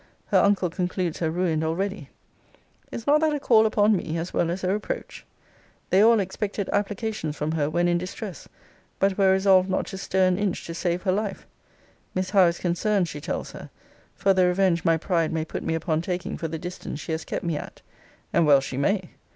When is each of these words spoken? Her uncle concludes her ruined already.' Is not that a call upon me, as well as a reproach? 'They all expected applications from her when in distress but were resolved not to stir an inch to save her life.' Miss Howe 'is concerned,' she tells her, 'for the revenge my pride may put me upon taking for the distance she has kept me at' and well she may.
Her 0.29 0.39
uncle 0.39 0.71
concludes 0.71 1.19
her 1.19 1.29
ruined 1.29 1.63
already.' 1.63 2.09
Is 2.91 3.05
not 3.05 3.21
that 3.21 3.35
a 3.35 3.39
call 3.39 3.67
upon 3.67 3.95
me, 3.95 4.17
as 4.17 4.33
well 4.33 4.49
as 4.49 4.63
a 4.63 4.73
reproach? 4.73 5.27
'They 5.91 6.01
all 6.01 6.19
expected 6.19 6.69
applications 6.73 7.35
from 7.35 7.51
her 7.51 7.69
when 7.69 7.87
in 7.87 7.99
distress 7.99 8.47
but 8.97 9.15
were 9.19 9.31
resolved 9.31 9.69
not 9.69 9.85
to 9.85 9.99
stir 9.99 10.25
an 10.25 10.39
inch 10.39 10.65
to 10.65 10.73
save 10.73 11.03
her 11.03 11.11
life.' 11.11 11.45
Miss 12.15 12.31
Howe 12.31 12.47
'is 12.47 12.57
concerned,' 12.57 13.09
she 13.09 13.21
tells 13.21 13.51
her, 13.51 13.69
'for 14.15 14.33
the 14.33 14.47
revenge 14.47 14.83
my 14.83 14.97
pride 14.97 15.31
may 15.31 15.45
put 15.45 15.61
me 15.61 15.75
upon 15.75 16.01
taking 16.01 16.35
for 16.35 16.47
the 16.47 16.57
distance 16.57 16.99
she 16.99 17.11
has 17.11 17.23
kept 17.23 17.43
me 17.45 17.55
at' 17.55 17.83
and 18.33 18.47
well 18.47 18.59
she 18.59 18.77
may. 18.77 19.11